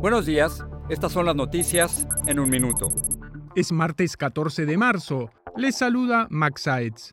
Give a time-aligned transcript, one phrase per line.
[0.00, 2.88] Buenos días, estas son las noticias en un minuto.
[3.54, 5.30] Es martes 14 de marzo.
[5.58, 7.12] Les saluda Max Sides.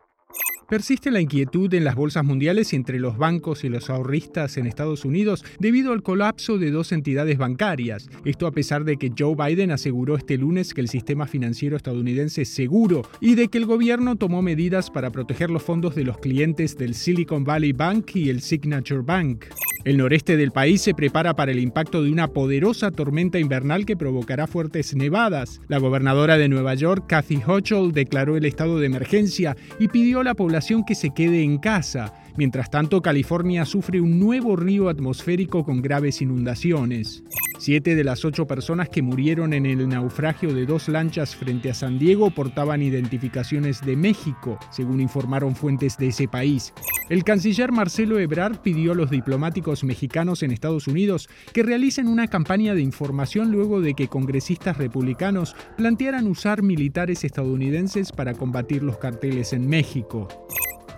[0.69, 5.03] Persiste la inquietud en las bolsas mundiales entre los bancos y los ahorristas en Estados
[5.03, 8.07] Unidos debido al colapso de dos entidades bancarias.
[8.23, 12.43] Esto a pesar de que Joe Biden aseguró este lunes que el sistema financiero estadounidense
[12.43, 16.19] es seguro y de que el gobierno tomó medidas para proteger los fondos de los
[16.19, 19.47] clientes del Silicon Valley Bank y el Signature Bank.
[19.87, 23.95] El noreste del país se prepara para el impacto de una poderosa tormenta invernal que
[23.95, 25.61] provocará fuertes nevadas.
[25.69, 30.25] La gobernadora de Nueva York, Kathy Hochul, declaró el estado de emergencia y pidió a
[30.25, 32.13] la población que se quede en casa.
[32.35, 37.23] Mientras tanto, California sufre un nuevo río atmosférico con graves inundaciones.
[37.59, 41.73] Siete de las ocho personas que murieron en el naufragio de dos lanchas frente a
[41.73, 46.73] San Diego portaban identificaciones de México, según informaron fuentes de ese país.
[47.09, 52.27] El canciller Marcelo Ebrard pidió a los diplomáticos mexicanos en Estados Unidos que realicen una
[52.27, 58.97] campaña de información luego de que congresistas republicanos plantearan usar militares estadounidenses para combatir los
[58.97, 60.27] carteles en México.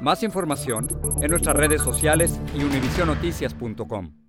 [0.02, 0.88] Más información
[1.22, 4.29] en nuestras redes sociales y univisionoticias.com.